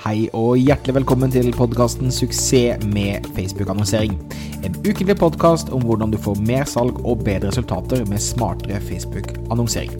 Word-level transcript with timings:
Hei 0.00 0.30
og 0.32 0.54
hjertelig 0.56 0.94
velkommen 0.96 1.28
til 1.28 1.50
podkasten 1.52 2.08
'Suksess 2.08 2.86
med 2.88 3.26
Facebook-annonsering'. 3.36 4.14
En 4.64 4.76
ukentlig 4.80 5.16
podkast 5.20 5.68
om 5.76 5.82
hvordan 5.84 6.10
du 6.10 6.16
får 6.16 6.40
mer 6.40 6.64
salg 6.64 7.04
og 7.04 7.24
bedre 7.24 7.48
resultater 7.48 8.06
med 8.08 8.18
smartere 8.18 8.80
Facebook-annonsering. 8.80 9.92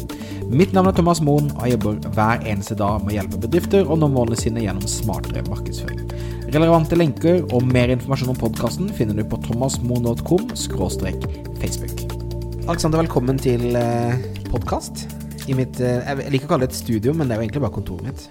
Mitt 0.48 0.72
navn 0.72 0.88
er 0.88 0.96
Thomas 0.96 1.20
Moen, 1.20 1.50
og 1.50 1.68
jeg 1.68 1.76
jobber 1.76 2.08
hver 2.16 2.40
eneste 2.48 2.74
dag 2.74 3.04
med 3.04 3.12
å 3.12 3.16
hjelpe 3.18 3.42
bedrifter 3.44 3.84
å 3.84 3.98
nå 4.00 4.08
målene 4.08 4.40
sine 4.40 4.64
gjennom 4.64 4.88
smartere 4.88 5.44
markedsføring. 5.50 6.00
Relevante 6.48 6.96
lenker 6.96 7.44
og 7.52 7.68
mer 7.68 7.92
informasjon 7.92 8.32
om 8.32 8.40
podkasten 8.40 8.88
finner 8.88 9.14
du 9.14 9.24
på 9.24 9.36
thomasmoen.com 9.36 10.48
facebook. 11.60 11.96
Alexander, 12.68 12.98
velkommen 12.98 13.38
til 13.38 13.76
podkast. 14.48 15.06
I 15.46 15.52
mitt, 15.52 15.80
eh, 15.80 16.00
jeg 16.08 16.32
liker 16.32 16.46
å 16.46 16.48
kalle 16.48 16.66
det 16.66 16.72
et 16.72 16.84
studio, 16.84 17.12
men 17.12 17.28
det 17.28 17.36
er 17.36 17.42
jo 17.42 17.48
egentlig 17.48 17.68
bare 17.68 17.76
kontoret 17.76 18.04
mitt. 18.04 18.30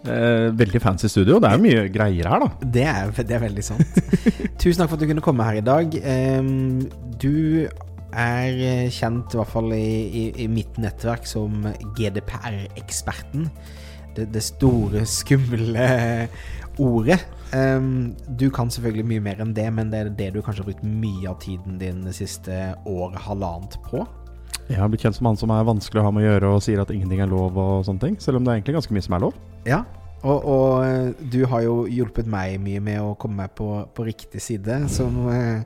Eh, 0.00 0.48
veldig 0.56 0.80
fancy 0.80 1.10
studio. 1.12 1.38
Det 1.42 1.50
er 1.50 1.60
mye 1.60 1.84
greier 1.92 2.28
her, 2.30 2.44
da. 2.44 2.68
Det 2.76 2.86
er, 2.88 3.10
det 3.18 3.36
er 3.36 3.42
veldig 3.44 3.64
sant. 3.64 3.98
Tusen 4.60 4.80
takk 4.80 4.88
for 4.88 4.96
at 4.96 5.04
du 5.04 5.10
kunne 5.10 5.24
komme 5.24 5.46
her 5.46 5.60
i 5.60 5.64
dag. 5.64 5.96
Um, 6.40 6.86
du 7.20 7.68
er 8.10 8.88
kjent, 8.90 9.34
i 9.34 9.38
hvert 9.38 9.52
fall 9.52 9.74
i, 9.76 9.90
i, 10.08 10.24
i 10.44 10.48
mitt 10.50 10.80
nettverk, 10.80 11.28
som 11.28 11.68
GDPR-eksperten. 11.98 13.50
Det, 14.16 14.30
det, 14.32 14.42
store, 14.42 15.04
skumle 15.06 15.90
ordet. 16.80 17.20
Um, 17.52 18.14
du 18.40 18.48
kan 18.54 18.70
selvfølgelig 18.72 19.06
mye 19.10 19.22
mer 19.26 19.44
enn 19.44 19.52
det, 19.54 19.68
men 19.74 19.92
det 19.92 20.00
er 20.00 20.10
det 20.16 20.32
du 20.34 20.40
kanskje 20.40 20.64
har 20.64 20.70
brukt 20.70 20.86
mye 20.86 21.28
av 21.28 21.38
tiden 21.42 21.78
din 21.82 22.02
det 22.06 22.16
siste 22.16 22.72
året, 22.88 23.20
halvannet 23.26 23.76
på? 23.84 24.06
Jeg 24.70 24.78
har 24.78 24.90
blitt 24.90 25.02
kjent 25.02 25.16
som 25.18 25.26
han 25.26 25.38
som 25.38 25.50
er 25.50 25.66
vanskelig 25.66 25.98
å 25.98 26.04
ha 26.06 26.10
med 26.14 26.22
å 26.22 26.28
gjøre 26.28 26.50
og 26.54 26.60
sier 26.62 26.80
at 26.82 26.92
ingenting 26.94 27.22
er 27.24 27.30
lov 27.30 27.56
og 27.58 27.80
sånne 27.88 28.04
ting. 28.04 28.18
Selv 28.22 28.38
om 28.38 28.44
det 28.46 28.52
er 28.52 28.60
egentlig 28.60 28.76
ganske 28.78 28.94
mye 28.94 29.06
som 29.06 29.16
er 29.16 29.24
lov. 29.24 29.40
Ja, 29.66 29.80
og, 30.20 30.44
og 30.44 31.24
du 31.32 31.40
har 31.48 31.64
jo 31.64 31.76
hjulpet 31.88 32.28
meg 32.28 32.58
mye 32.62 32.82
med 32.84 33.00
å 33.02 33.16
komme 33.18 33.46
meg 33.46 33.54
på, 33.58 33.70
på 33.96 34.04
riktig 34.06 34.42
side, 34.44 34.82
som 34.92 35.16
eh, 35.32 35.62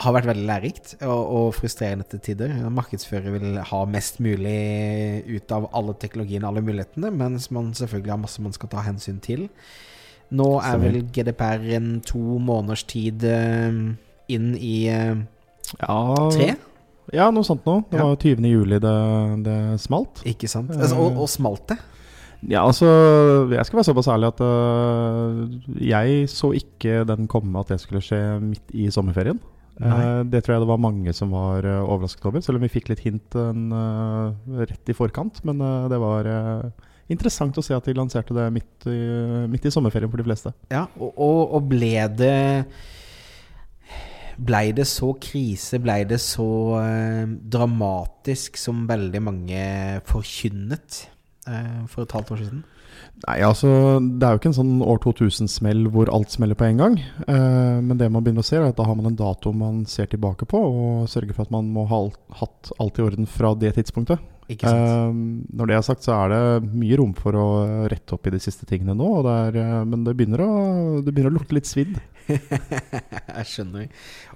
har 0.00 0.14
vært 0.16 0.30
veldig 0.30 0.46
lærerikt 0.48 0.94
og, 1.06 1.20
og, 1.20 1.50
frustrerende 1.56 2.06
til 2.08 2.22
tider. 2.24 2.54
Markedsfører 2.72 3.36
vil 3.36 3.60
ha 3.70 3.82
mest 3.88 4.18
mulig 4.24 4.56
ut 5.28 5.52
av 5.52 5.68
alle 5.76 5.96
teknologiene, 6.00 6.48
alle 6.48 6.64
mulighetene, 6.64 7.12
mens 7.12 7.50
man 7.54 7.70
selvfølgelig 7.76 8.14
har 8.14 8.22
masse 8.24 8.44
man 8.44 8.56
skal 8.56 8.72
ta 8.72 8.84
hensyn 8.86 9.20
til. 9.24 9.46
Nå 10.36 10.48
er 10.58 10.80
vel 10.82 11.04
GDPR 11.14 11.68
en 11.76 11.90
to 12.02 12.40
måneders 12.42 12.82
tid 12.90 13.22
uh, 13.30 13.76
inn 14.32 14.48
i 14.58 14.76
uh, 14.90 15.20
ja, 15.78 15.98
tre? 16.34 16.48
Ja, 17.14 17.28
noe 17.30 17.46
sånt 17.46 17.66
noe. 17.68 17.84
Det 17.90 18.00
var 18.00 18.16
20. 18.18 18.48
juli 18.50 18.78
det, 18.82 18.96
det 19.46 19.58
smalt. 19.82 20.22
Ikke 20.26 20.48
sant. 20.50 20.72
Altså, 20.74 20.98
og, 20.98 21.20
og 21.22 21.30
smalt 21.30 21.68
det? 21.70 21.78
Ja, 22.44 22.62
altså 22.66 22.86
Jeg 23.50 23.64
skal 23.66 23.78
være 23.78 23.88
såpass 23.88 24.08
ærlig 24.12 24.28
at 24.34 24.40
uh, 24.44 25.44
jeg 25.80 26.26
så 26.30 26.52
ikke 26.56 27.04
den 27.08 27.28
komme 27.30 27.62
at 27.62 27.72
det 27.72 27.80
skulle 27.82 28.04
skje 28.04 28.20
midt 28.42 28.74
i 28.76 28.90
sommerferien. 28.92 29.40
Uh, 29.76 30.24
det 30.24 30.42
tror 30.44 30.56
jeg 30.56 30.64
det 30.64 30.70
var 30.70 30.80
mange 30.80 31.12
som 31.16 31.32
var 31.36 31.66
uh, 31.66 31.84
overrasket 31.84 32.28
over, 32.28 32.44
selv 32.44 32.60
om 32.60 32.64
vi 32.64 32.72
fikk 32.72 32.90
litt 32.92 33.02
hint 33.04 33.36
rett 33.36 34.92
i 34.92 34.96
forkant. 34.96 35.42
Men 35.48 35.62
det 35.90 36.00
var 36.02 36.28
interessant 37.12 37.56
å 37.58 37.64
se 37.64 37.74
at 37.76 37.86
de 37.86 37.96
lanserte 37.96 38.34
det 38.36 38.50
midt 38.54 38.86
i, 38.90 39.00
midt 39.50 39.68
i 39.68 39.72
sommerferien 39.72 40.10
for 40.10 40.20
de 40.20 40.28
fleste. 40.28 40.52
Ja, 40.72 40.86
og, 40.98 41.42
og 41.46 41.68
ble 41.70 41.94
det 42.18 42.36
Blei 44.36 44.72
det 44.76 44.84
så 44.90 45.14
krise, 45.16 45.80
blei 45.80 46.02
det 46.08 46.18
så 46.20 46.48
eh, 46.82 47.24
dramatisk 47.24 48.58
som 48.60 48.84
veldig 48.88 49.22
mange 49.24 49.60
forkynnet 50.08 51.06
eh, 51.48 51.84
for 51.88 52.04
et 52.04 52.16
halvt 52.16 52.34
år 52.36 52.42
siden? 52.44 52.64
Nei, 53.24 53.38
altså 53.46 53.70
Det 54.04 54.26
er 54.26 54.34
jo 54.34 54.40
ikke 54.40 54.50
en 54.50 54.58
sånn 54.58 54.74
år 54.84 54.98
2000-smell 55.04 55.86
hvor 55.94 56.10
alt 56.12 56.34
smeller 56.34 56.58
på 56.58 56.68
en 56.68 56.82
gang. 56.82 56.96
Eh, 57.24 57.78
men 57.80 57.96
det 58.00 58.10
man 58.12 58.24
begynner 58.24 58.44
å 58.44 58.48
se, 58.48 58.58
er 58.58 58.68
at 58.68 58.78
da 58.78 58.86
har 58.88 58.98
man 58.98 59.08
en 59.10 59.18
dato 59.18 59.52
man 59.56 59.84
ser 59.88 60.10
tilbake 60.12 60.48
på, 60.50 60.60
og 60.60 61.10
sørger 61.10 61.36
for 61.36 61.48
at 61.48 61.54
man 61.54 61.70
må 61.72 61.86
ha 61.90 62.02
hatt 62.42 62.72
alt 62.82 63.00
i 63.00 63.06
orden 63.06 63.28
fra 63.30 63.54
det 63.58 63.76
tidspunktet. 63.78 64.20
Ikke 64.52 64.70
sant? 64.70 64.84
Eh, 64.84 65.56
når 65.58 65.70
det 65.70 65.76
er 65.78 65.86
sagt, 65.86 66.04
så 66.06 66.14
er 66.20 66.34
det 66.34 66.68
mye 66.70 66.98
rom 67.00 67.14
for 67.18 67.34
å 67.38 67.46
rette 67.90 68.14
opp 68.14 68.28
i 68.28 68.34
de 68.36 68.42
siste 68.42 68.68
tingene 68.68 68.94
nå. 68.98 69.08
Det 69.26 69.38
er, 69.46 69.58
eh, 69.64 69.80
men 69.88 70.04
det 70.06 70.14
begynner, 70.18 70.44
å, 70.44 70.52
det 71.02 71.14
begynner 71.14 71.32
å 71.32 71.38
lukte 71.38 71.56
litt 71.56 71.70
svidd. 71.70 71.96
jeg 72.28 73.48
skjønner. 73.50 73.88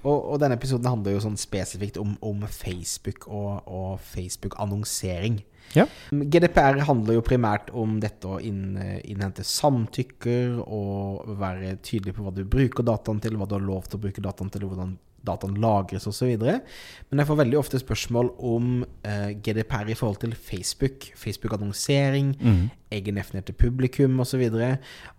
Og, 0.03 0.17
og, 0.17 0.35
denne 0.41 0.57
episoden 0.59 0.89
handler 0.89 1.15
jo 1.15 1.23
sånn 1.23 1.39
spesifikt 1.39 1.99
om, 2.01 2.17
om 2.25 2.43
Facebook 2.49 3.29
og, 3.29 3.61
og 3.67 4.01
Facebook-annonsering. 4.11 5.41
Ja. 5.77 5.85
GDPR 6.11 6.81
handler 6.87 7.17
jo 7.17 7.23
primært 7.25 7.69
om 7.77 7.99
dette 8.03 8.27
å 8.27 8.39
innhente 8.43 9.45
samtykker 9.47 10.59
og 10.65 11.29
være 11.39 11.77
tydelig 11.85 12.17
på 12.17 12.25
hva 12.25 12.33
du 12.35 12.43
bruker 12.43 12.85
dataen 12.87 13.21
til, 13.23 13.37
hva 13.39 13.47
du 13.47 13.55
har 13.57 13.63
lov 13.65 13.87
til 13.87 13.99
å 13.99 14.03
bruke 14.07 14.23
dataen 14.23 14.51
til, 14.51 14.67
hvordan 14.67 14.97
dataen 15.25 15.57
lagres 15.61 16.07
osv. 16.09 16.31
Men 16.41 17.21
jeg 17.21 17.29
får 17.29 17.39
veldig 17.43 17.59
ofte 17.59 17.81
spørsmål 17.81 18.31
om 18.51 18.71
eh, 19.07 19.33
GDPR 19.43 19.91
i 19.93 19.97
forhold 19.97 20.21
til 20.23 20.33
Facebook. 20.35 21.11
Facebook-annonsering, 21.19 22.33
mm. 22.39 22.63
egenheftighet 22.97 23.51
til 23.51 23.59
publikum 23.61 24.19
osv. 24.23 24.47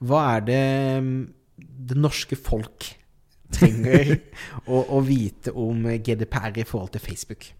Hva 0.02 0.24
er 0.34 0.44
det 0.48 0.64
det 1.62 1.98
norske 1.98 2.38
folk 2.38 2.90
trenger 3.52 4.16
å, 4.72 4.82
å, 4.82 5.02
vite 5.06 5.54
om 5.54 5.86
GDPR 6.02 6.62
i 6.62 6.68
forhold 6.68 6.94
til 6.96 7.04
Facebook? 7.04 7.52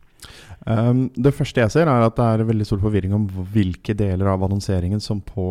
Um, 0.66 1.08
det 1.18 1.34
første 1.34 1.62
jeg 1.64 1.72
ser, 1.74 1.88
er 1.90 2.04
at 2.06 2.16
det 2.18 2.24
er 2.24 2.46
veldig 2.46 2.66
stor 2.68 2.80
forvirring 2.84 3.14
om 3.16 3.24
hvilke 3.52 3.96
deler 3.98 4.30
av 4.30 4.44
annonseringen 4.46 5.02
som, 5.02 5.20
på, 5.24 5.46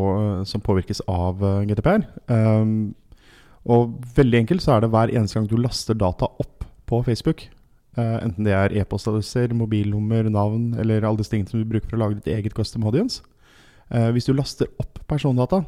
som 0.48 0.64
påvirkes 0.64 1.04
av 1.12 1.42
uh, 1.44 1.64
GDPR. 1.68 2.06
Um, 2.32 2.94
og 3.70 3.98
veldig 4.16 4.44
enkelt 4.44 4.64
så 4.64 4.76
er 4.76 4.86
det 4.86 4.92
hver 4.94 5.12
eneste 5.12 5.38
gang 5.38 5.50
du 5.52 5.58
laster 5.60 5.98
data 5.98 6.30
opp 6.42 6.64
på 6.90 7.02
Facebook, 7.08 7.44
uh, 8.00 8.18
enten 8.24 8.48
det 8.48 8.56
er 8.56 8.78
e-postadresser, 8.82 9.54
mobilnummer, 9.58 10.32
navn 10.32 10.72
eller 10.80 11.04
alle 11.04 11.22
disse 11.22 11.34
tingene 11.34 11.52
som 11.52 11.62
du 11.62 11.68
bruker 11.68 11.92
for 11.92 12.00
å 12.00 12.06
lage 12.06 12.22
ditt 12.22 12.32
eget 12.32 12.56
custom 12.58 12.88
audience, 12.88 13.22
uh, 13.92 14.10
hvis 14.16 14.30
du 14.30 14.36
laster 14.38 14.72
opp 14.82 15.04
persondata, 15.12 15.66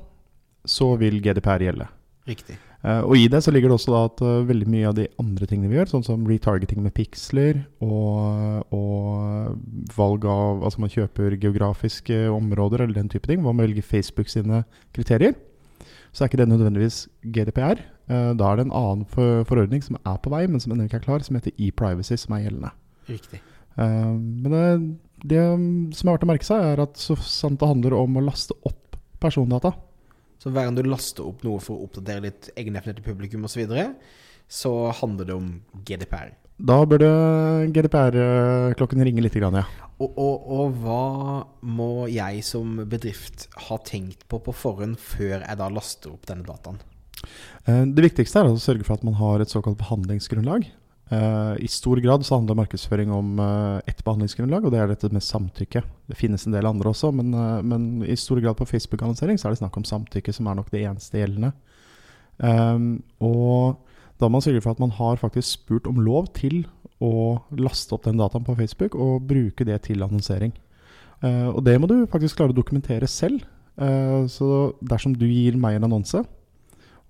så 0.63 0.93
vil 0.95 1.19
GDPR 1.19 1.67
gjelde. 1.67 1.89
Riktig. 2.23 2.55
Uh, 2.83 3.03
og 3.03 3.17
i 3.19 3.27
det 3.31 3.41
så 3.43 3.51
ligger 3.51 3.71
det 3.71 3.75
også 3.77 3.91
da 3.91 4.01
at 4.07 4.21
uh, 4.23 4.45
veldig 4.47 4.67
mye 4.71 4.87
av 4.87 4.95
de 4.95 5.05
andre 5.19 5.47
tingene 5.47 5.71
vi 5.71 5.75
gjør, 5.75 5.89
sånn 5.91 6.05
som 6.07 6.23
retargeting 6.27 6.79
med 6.83 6.93
piksler 6.95 7.61
og, 7.83 8.63
og 8.75 9.91
valg 9.95 10.27
av 10.31 10.63
Altså 10.63 10.83
man 10.83 10.91
kjøper 10.91 11.35
geografiske 11.39 12.21
områder 12.31 12.85
eller 12.85 13.01
den 13.01 13.11
type 13.11 13.27
ting, 13.27 13.43
Hva 13.43 13.51
med 13.51 13.65
å 13.65 13.67
velge 13.67 13.83
Facebook 13.87 14.31
sine 14.31 14.63
kriterier, 14.95 15.35
så 16.15 16.23
er 16.23 16.31
ikke 16.31 16.39
det 16.43 16.51
nødvendigvis 16.51 17.05
GDPR. 17.23 17.83
Uh, 18.07 18.31
da 18.39 18.51
er 18.51 18.59
det 18.59 18.67
en 18.69 18.77
annen 18.79 19.07
for 19.11 19.43
forordning 19.49 19.83
som 19.83 19.99
er 19.99 20.19
på 20.23 20.31
vei, 20.31 20.45
men 20.47 20.63
som 20.63 20.75
ennå 20.75 20.87
ikke 20.87 21.01
er 21.01 21.07
klar, 21.09 21.23
som 21.27 21.39
heter 21.39 21.55
e-privacy, 21.59 22.19
som 22.19 22.37
er 22.37 22.45
gjeldende. 22.47 22.75
Riktig. 23.11 23.41
men 23.75 24.53
det, 24.53 24.67
det 25.27 25.41
som 25.97 26.07
er 26.07 26.13
verdt 26.13 26.23
å 26.23 26.29
merke 26.29 26.47
seg, 26.47 26.61
er 26.71 26.83
at 26.85 26.99
så 27.01 27.17
sant 27.19 27.59
det 27.59 27.67
handler 27.67 27.97
om 27.97 28.15
å 28.15 28.23
laste 28.23 28.55
opp 28.63 28.95
persondata, 29.19 29.73
så 30.41 30.51
hver 30.51 30.67
gang 30.67 30.77
du 30.77 30.85
laster 30.87 31.25
opp 31.27 31.43
noe 31.45 31.61
for 31.63 31.77
å 31.77 31.87
oppdatere 31.87 32.27
litt 32.27 32.49
egenheftighet 32.55 33.01
til 33.01 33.07
publikum 33.07 33.45
osv., 33.47 33.55
så, 33.55 33.63
videre, 33.63 33.89
så 34.49 34.73
handler 35.01 35.29
det 35.29 35.37
om 35.37 35.51
GDPR. 35.87 36.33
Da 36.63 36.77
burde 36.85 37.09
GDPR-klokken 37.73 39.03
ringe 39.03 39.23
litt, 39.25 39.35
ja. 39.35 39.63
Og, 40.03 40.09
og, 40.09 40.45
og, 40.53 40.77
hva 40.83 41.03
må 41.65 42.05
jeg 42.11 42.43
som 42.45 42.77
bedrift 42.89 43.47
ha 43.69 43.79
tenkt 43.85 44.27
på 44.29 44.39
på 44.43 44.53
forhånd 44.55 44.99
før 45.01 45.41
jeg 45.41 45.59
da 45.59 45.69
laster 45.73 46.13
opp 46.13 46.27
denne 46.29 46.45
dataen? 46.45 46.79
Eh, 47.65 47.83
det 47.89 48.05
viktigste 48.09 48.43
er 48.43 48.51
å 48.51 48.61
sørge 48.61 48.85
for 48.85 48.97
at 48.97 49.05
man 49.07 49.17
har 49.17 49.41
et 49.41 49.53
såkalt 49.53 49.79
behandlingsgrunnlag. 49.81 50.67
Uh, 51.13 51.53
I 51.59 51.67
stor 51.67 51.99
grad 52.01 52.23
så 52.25 52.37
handler 52.37 52.57
markedsføring 52.57 53.11
om 53.11 53.39
uh, 53.39 53.81
ett 53.89 53.99
behandlingsgrunnlag, 54.05 54.63
og 54.63 54.71
det 54.73 54.79
er 54.79 54.89
dette 54.89 55.09
med 55.13 55.25
samtykke. 55.25 55.83
Det 56.09 56.17
finnes 56.17 56.45
en 56.47 56.55
del 56.55 56.67
andre 56.69 56.93
også, 56.93 57.11
men, 57.15 57.33
uh, 57.35 57.59
men 57.59 58.05
i 58.07 58.15
stor 58.17 58.39
grad 58.41 58.55
på 58.57 58.67
Facebook-annonsering 58.69 59.39
så 59.39 59.49
er 59.49 59.53
det 59.53 59.61
snakk 59.61 59.77
om 59.77 59.87
samtykke, 59.87 60.33
som 60.33 60.47
er 60.47 60.57
nok 60.57 60.71
det 60.73 60.85
eneste 60.87 61.19
gjeldende. 61.19 61.51
Um, 62.39 63.03
og 63.21 63.83
da 64.17 64.29
må 64.29 64.37
man 64.37 64.45
sørge 64.45 64.63
for 64.63 64.73
at 64.73 64.81
man 64.81 64.95
har 64.95 65.19
faktisk 65.21 65.59
spurt 65.59 65.89
om 65.91 65.99
lov 66.01 66.31
til 66.37 66.63
å 67.03 67.41
laste 67.59 67.93
opp 67.97 68.07
den 68.07 68.21
dataen 68.21 68.47
på 68.47 68.55
Facebook 68.57 68.95
og 68.95 69.27
bruke 69.27 69.67
det 69.67 69.81
til 69.89 70.05
annonsering. 70.05 70.53
og 71.23 71.59
det 71.65 71.73
må 71.79 71.87
du 71.87 72.05
faktisk 72.07 72.37
klare 72.37 72.53
å 72.53 72.55
dokumentere 72.55 73.07
selv. 73.07 73.43
så 73.75 74.47
dersom 74.79 75.15
du 75.17 75.25
gir 75.27 75.57
meg 75.57 75.75
en 75.75 75.83
annonse, 75.89 76.23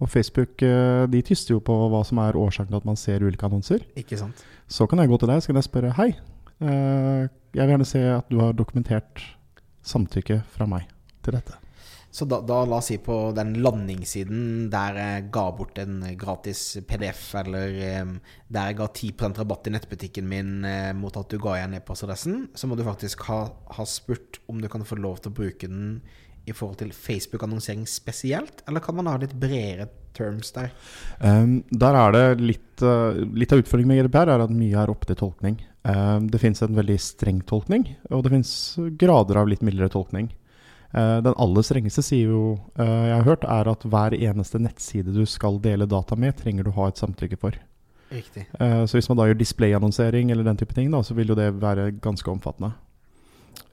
og 0.04 0.12
Facebook 0.12 0.62
eh, 0.66 1.06
de 1.10 1.24
tyster 1.26 1.56
jo 1.56 1.64
på 1.64 1.76
hva 1.92 2.04
som 2.08 2.20
er 2.24 2.38
årsaken 2.40 2.74
til 2.74 2.82
at 2.82 2.88
man 2.88 3.00
ser 3.00 3.24
ulike 3.24 3.48
annonser. 3.48 3.86
Ikke 4.00 4.20
sant? 4.20 4.44
Så 4.68 4.88
kan 4.90 5.00
jeg 5.00 5.12
gå 5.12 5.20
til 5.22 5.32
deg 5.32 5.44
så 5.44 5.52
kan 5.52 5.62
jeg 5.62 5.70
spørre 5.70 5.96
Hei, 6.00 6.12
eh, 6.60 7.26
jeg 7.54 7.64
vil 7.64 7.76
gjerne 7.76 7.88
se 7.90 8.06
at 8.20 8.32
du 8.32 8.40
har 8.44 8.56
dokumentert 8.58 9.24
samtykke 9.88 10.44
fra 10.54 10.68
meg 10.70 10.90
til 11.24 11.38
dette. 11.38 11.60
Så 12.14 12.28
da, 12.30 12.38
da, 12.46 12.60
la 12.70 12.78
oss 12.78 12.92
si 12.92 13.00
på 13.02 13.16
den 13.34 13.56
landingssiden 13.66 14.68
der 14.70 15.00
jeg 15.00 15.30
ga 15.34 15.48
bort 15.58 15.80
en 15.82 16.04
gratis 16.20 16.62
PDF, 16.86 17.24
eller 17.40 17.74
um, 18.04 18.12
der 18.54 18.70
jeg 18.70 18.78
ga 18.78 18.88
10% 19.00 19.40
rabatt 19.42 19.70
i 19.70 19.74
nettbutikken 19.74 20.28
min 20.30 20.52
mot 21.00 21.18
at 21.18 21.34
du 21.34 21.40
ga 21.42 21.56
igjen 21.58 21.74
e-postadressen, 21.80 22.36
så 22.54 22.70
må 22.70 22.78
du 22.78 22.86
faktisk 22.86 23.26
ha, 23.32 23.40
ha, 23.50 23.88
spurt 23.90 24.44
om 24.46 24.62
du 24.62 24.70
kan 24.70 24.86
få 24.86 25.00
lov 25.02 25.24
til 25.24 25.34
å 25.34 25.40
bruke 25.42 25.72
den 25.72 26.04
i 26.46 26.54
forhold 26.56 26.80
til 26.82 26.92
Facebook-annonsering 26.92 27.86
spesielt, 27.88 28.64
eller 28.68 28.84
kan 28.84 28.98
man 28.98 29.08
ha 29.08 29.18
litt 29.22 29.36
bredere 29.40 29.88
terms 30.14 30.52
der? 30.56 30.72
Um, 31.20 31.62
der 31.72 31.98
er 31.98 32.16
det 32.16 32.26
litt, 32.44 32.84
uh, 32.84 33.16
litt 33.34 33.54
av 33.54 33.64
utfordringen 33.64 33.94
med 33.94 34.04
GDPR 34.04 34.34
er 34.36 34.46
at 34.46 34.54
mye 34.54 34.78
er 34.84 34.92
opp 34.92 35.08
til 35.08 35.20
tolkning. 35.20 35.58
Um, 35.84 36.30
det 36.32 36.42
finnes 36.44 36.62
en 36.64 36.78
veldig 36.78 37.00
streng 37.02 37.42
tolkning, 37.48 37.88
og 38.12 38.26
det 38.26 38.34
finnes 38.36 38.54
grader 39.00 39.40
av 39.42 39.52
litt 39.52 39.64
mildere 39.66 39.92
tolkning. 39.94 40.32
Uh, 40.94 41.20
den 41.26 41.34
aller 41.42 41.66
strengeste 41.66 42.04
sier 42.06 42.32
jo, 42.36 42.46
uh, 42.78 42.86
jeg 43.10 43.18
har 43.18 43.28
hørt, 43.28 43.48
er 43.50 43.72
at 43.72 43.88
hver 43.88 44.16
eneste 44.20 44.62
nettside 44.62 45.16
du 45.16 45.24
skal 45.30 45.62
dele 45.64 45.90
data 45.90 46.20
med, 46.20 46.36
trenger 46.40 46.68
du 46.68 46.76
ha 46.76 46.90
et 46.92 47.02
samtykke 47.02 47.40
for. 47.42 47.60
Riktig. 48.14 48.44
så 48.62 48.94
hvis 48.94 49.08
man 49.10 49.18
da 49.18 49.26
gjør 49.26 49.40
displayannonsering 49.40 50.30
eller 50.30 50.46
den 50.46 50.60
type 50.60 50.76
ting, 50.78 50.92
da, 50.94 51.00
så 51.02 51.16
vil 51.18 51.32
jo 51.32 51.38
det 51.40 51.48
være 51.58 51.88
ganske 51.98 52.30
omfattende. 52.30 52.76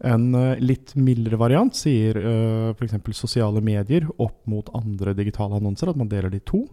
En 0.07 0.31
uh, 0.33 0.55
litt 0.63 0.95
mildere 0.97 1.37
variant 1.41 1.75
sier 1.77 2.17
uh, 2.17 2.71
f.eks. 2.73 2.97
sosiale 3.17 3.61
medier 3.65 4.07
opp 4.17 4.47
mot 4.49 4.71
andre 4.77 5.13
digitale 5.19 5.59
annonser, 5.59 5.91
at 5.93 5.99
man 6.01 6.09
deler 6.09 6.33
de 6.33 6.41
to. 6.41 6.65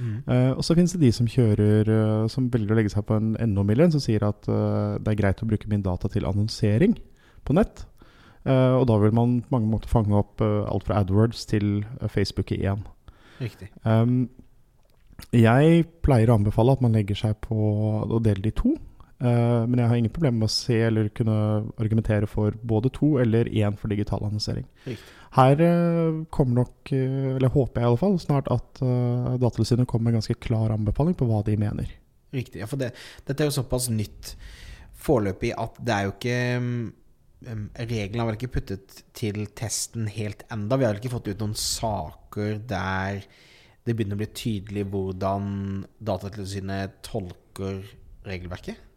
Mm. 0.00 0.16
Uh, 0.24 0.52
og 0.56 0.64
så 0.64 0.74
finnes 0.76 0.94
det 0.96 1.02
de 1.02 1.12
som 1.12 1.28
kjører 1.28 1.88
uh, 1.92 2.28
som 2.32 2.48
velger 2.52 2.72
å 2.72 2.78
legge 2.78 2.92
seg 2.92 3.04
på 3.08 3.18
en 3.20 3.34
enda 3.42 3.64
mildere, 3.66 3.92
som 3.92 4.02
sier 4.02 4.24
at 4.24 4.48
uh, 4.48 4.96
det 4.96 5.12
er 5.12 5.20
greit 5.20 5.42
å 5.44 5.48
bruke 5.48 5.68
min 5.70 5.84
data 5.84 6.08
til 6.12 6.28
annonsering 6.28 6.96
på 7.44 7.56
nett. 7.56 7.86
og 8.44 8.84
da 8.88 8.96
vil 9.00 9.12
man 9.12 9.40
på 9.44 9.52
mange 9.52 9.68
måter 9.68 9.88
fange 9.88 10.16
opp 10.16 10.40
alt 10.40 10.84
fra 10.86 11.00
AdWords 11.00 11.42
til 11.48 11.82
Facebook 12.08 12.52
i 12.52 12.62
én. 12.68 12.80
Riktig. 13.40 13.68
Um, 13.84 14.30
jeg 15.32 15.84
pleier 16.04 16.30
å 16.30 16.38
anbefale 16.38 16.72
at 16.76 16.84
man 16.84 16.96
legger 16.96 17.18
seg 17.18 17.36
på 17.44 17.56
å 18.04 18.20
dele 18.24 18.44
de 18.44 18.52
to. 18.56 18.74
Uh, 19.20 19.66
men 19.68 19.82
jeg 19.82 19.90
har 19.90 19.98
ingen 20.00 20.12
problemer 20.14 20.38
med 20.40 20.48
å 20.48 20.54
se 20.54 20.78
eller 20.86 21.10
kunne 21.12 21.34
argumentere 21.82 22.28
for 22.30 22.54
både 22.64 22.88
to 22.96 23.18
eller 23.20 23.50
én 23.52 23.76
for 23.76 23.92
digital 23.92 24.22
annonsering. 24.24 24.64
Riktig. 24.86 25.16
Her 25.36 25.60
uh, 25.62 26.22
kommer 26.34 26.62
nok, 26.62 26.90
uh, 26.90 27.36
eller 27.36 27.52
håper 27.54 27.82
jeg 27.82 27.86
i 27.86 27.90
alle 27.90 28.00
fall, 28.00 28.16
snart 28.22 28.48
at 28.50 28.80
uh, 28.82 29.36
Datatilsynet 29.38 29.86
kommer 29.90 30.08
med 30.08 30.16
en 30.16 30.22
ganske 30.22 30.38
klar 30.42 30.72
anbefaling 30.74 31.14
på 31.18 31.28
hva 31.28 31.42
de 31.46 31.58
mener. 31.60 31.92
Riktig. 32.34 32.62
Ja, 32.62 32.70
for 32.70 32.80
det, 32.80 32.94
dette 33.26 33.44
er 33.44 33.50
jo 33.50 33.58
såpass 33.60 33.90
nytt 33.92 34.34
foreløpig 35.00 35.52
at 35.58 35.78
det 35.84 35.94
er 35.94 36.06
jo 36.06 36.16
ikke 36.16 36.40
um, 36.60 36.72
Reglene 37.40 38.20
har 38.20 38.28
vel 38.28 38.36
ikke 38.36 38.52
puttet 38.58 38.98
til 39.16 39.46
testen 39.56 40.10
helt 40.12 40.42
enda. 40.52 40.76
Vi 40.76 40.84
har 40.84 40.92
vel 40.92 41.00
ikke 41.00 41.14
fått 41.14 41.30
ut 41.30 41.40
noen 41.40 41.56
saker 41.56 42.58
der 42.68 43.22
det 43.86 43.94
begynner 43.96 44.18
å 44.18 44.20
bli 44.20 44.28
tydelig 44.36 44.84
hvordan 44.92 45.46
Datatilsynet 46.04 46.98
tolker 47.06 47.80
regelverket? 48.28 48.89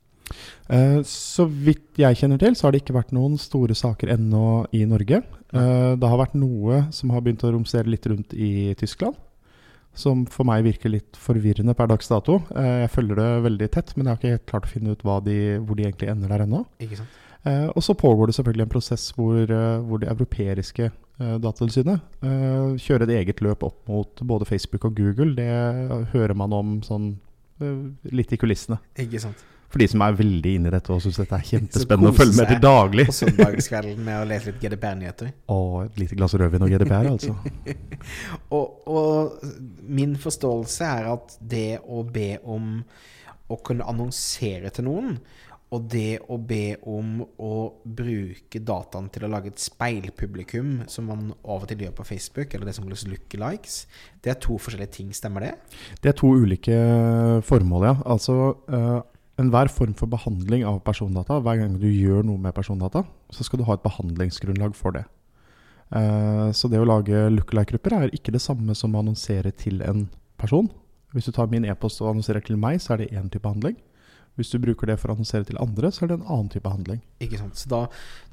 Eh, 0.71 1.00
så 1.07 1.45
vidt 1.47 2.00
jeg 2.00 2.19
kjenner 2.19 2.39
til, 2.41 2.56
så 2.56 2.68
har 2.68 2.74
det 2.74 2.83
ikke 2.83 2.95
vært 2.95 3.13
noen 3.15 3.35
store 3.41 3.75
saker 3.77 4.13
ennå 4.15 4.63
i 4.75 4.83
Norge. 4.89 5.21
Uh, 5.53 5.94
det 6.00 6.09
har 6.09 6.18
vært 6.18 6.38
noe 6.39 6.85
som 6.95 7.12
har 7.13 7.21
begynt 7.21 7.44
å 7.45 7.51
romstere 7.53 7.91
litt 7.91 8.07
rundt 8.09 8.33
i 8.33 8.74
Tyskland. 8.80 9.18
Som 9.94 10.24
for 10.25 10.47
meg 10.50 10.63
virker 10.65 10.89
litt 10.89 11.19
forvirrende 11.21 11.75
per 11.77 11.91
dags 11.91 12.09
dato. 12.09 12.39
Uh, 12.56 12.85
jeg 12.85 12.94
følger 12.95 13.19
det 13.19 13.27
veldig 13.50 13.69
tett, 13.75 13.94
men 13.95 14.07
jeg 14.07 14.13
har 14.15 14.21
ikke 14.21 14.33
helt 14.38 14.47
klart 14.50 14.69
å 14.69 14.71
finne 14.71 14.95
ut 14.95 15.06
de, 15.27 15.38
hvor 15.59 15.77
de 15.77 15.85
egentlig 15.85 16.09
ender 16.13 16.33
der 16.33 16.47
ennå. 16.47 16.63
og 17.75 17.83
så 17.83 17.94
pågår 17.94 18.27
det 18.27 18.38
selvfølgelig 18.38 18.63
en 18.63 18.71
prosess 18.71 19.09
hvor, 19.18 19.50
hvor 19.83 20.00
det 20.00 20.07
europeiske 20.07 20.86
Datatilsynet 21.19 22.24
kjører 22.79 23.03
et 23.03 23.18
eget 23.19 23.41
løp 23.44 23.65
opp 23.68 23.81
mot 23.91 24.24
både 24.24 24.47
Facebook 24.47 24.88
og 24.88 24.95
Google. 24.95 25.36
Det 25.36 26.07
hører 26.15 26.33
man 26.39 26.56
om 26.56 26.77
sånn 26.88 27.18
litt 28.15 28.31
i 28.31 28.39
kulissene. 28.39 28.79
Ikke 28.95 29.19
sant 29.19 29.44
for 29.73 29.81
de 29.81 29.89
som 29.89 30.03
er 30.05 30.17
veldig 30.17 30.51
inne 30.59 30.69
i 30.69 30.73
dette 30.75 30.93
og 30.93 31.01
syns 31.01 31.17
dette 31.17 31.37
er 31.39 31.47
kjempespennende 31.51 32.11
å 32.13 32.17
følge 32.17 32.37
med 32.37 32.51
til 32.51 32.59
daglig. 32.61 33.07
På 33.09 33.17
søndagskvelden 33.17 34.03
med 34.05 34.19
å 34.21 34.27
lese 34.29 34.51
litt 34.51 34.59
GDPR-nyheter. 34.61 35.31
Og 35.53 35.77
et 35.87 36.03
lite 36.03 36.17
glass 36.19 36.35
rødvin 36.37 36.67
og 36.67 36.75
GDPR, 36.75 37.09
altså. 37.15 37.37
og, 38.57 38.91
og, 38.93 39.47
min 39.83 40.13
forståelse 40.21 40.91
er 40.99 41.09
at 41.15 41.39
det 41.39 41.79
å 41.83 42.03
be 42.05 42.35
om 42.49 42.75
å 43.51 43.57
kunne 43.65 43.85
annonsere 43.89 44.69
til 44.73 44.87
noen, 44.87 45.17
og 45.73 45.87
det 45.89 46.19
å 46.29 46.37
be 46.37 46.75
om 46.85 47.23
å 47.41 47.53
bruke 47.81 48.59
dataen 48.61 49.07
til 49.13 49.25
å 49.25 49.29
lage 49.33 49.49
et 49.49 49.61
speilpublikum, 49.61 50.83
som 50.91 51.07
man 51.09 51.31
av 51.41 51.65
og 51.65 51.71
til 51.71 51.81
gjør 51.87 51.95
på 51.97 52.05
Facebook, 52.11 52.53
eller 52.53 52.69
det 52.69 52.75
som 52.77 52.85
kalles 52.85 53.07
lookalikes, 53.09 53.79
det 54.21 54.35
er 54.35 54.37
to 54.43 54.59
forskjellige 54.61 54.93
ting, 54.99 55.09
stemmer 55.17 55.47
det? 55.47 55.55
Det 56.03 56.13
er 56.13 56.17
to 56.19 56.29
ulike 56.43 56.77
formål, 57.47 57.87
ja. 57.89 57.95
Altså 58.13 58.37
uh, 58.69 59.01
enhver 59.43 59.69
form 59.71 59.93
for 59.99 60.09
behandling 60.11 60.63
av 60.67 60.81
persondata, 60.87 61.39
hver 61.43 61.59
gang 61.61 61.75
du 61.81 61.89
gjør 61.89 62.25
noe 62.27 62.41
med 62.41 62.55
persondata, 62.55 63.03
så 63.33 63.45
skal 63.45 63.61
du 63.61 63.67
ha 63.67 63.77
et 63.77 63.85
behandlingsgrunnlag 63.85 64.75
for 64.77 64.95
det. 64.97 65.03
Uh, 65.93 66.49
så 66.55 66.69
det 66.71 66.79
å 66.81 66.87
lage 66.89 67.27
lookalike-grupper 67.35 67.97
er 67.99 68.15
ikke 68.15 68.33
det 68.33 68.41
samme 68.41 68.73
som 68.77 68.95
å 68.95 69.03
annonsere 69.03 69.51
til 69.53 69.83
en 69.85 70.07
person. 70.41 70.71
Hvis 71.13 71.29
du 71.29 71.35
tar 71.35 71.51
min 71.51 71.67
e-post 71.69 72.01
og 72.01 72.13
annonserer 72.13 72.41
til 72.45 72.57
meg, 72.57 72.79
så 72.81 72.95
er 72.95 73.03
det 73.03 73.11
én 73.13 73.29
type 73.29 73.49
handling. 73.49 73.77
Hvis 74.39 74.49
du 74.49 74.57
bruker 74.57 74.89
det 74.89 74.95
for 74.97 75.11
å 75.11 75.17
annonsere 75.17 75.45
til 75.45 75.59
andre, 75.61 75.91
så 75.93 76.05
er 76.05 76.09
det 76.09 76.17
en 76.17 76.25
annen 76.25 76.49
type 76.49 76.69
handling. 76.69 77.03
Ikke 77.21 77.37
sant. 77.37 77.59
Så 77.59 77.69
da, 77.69 77.83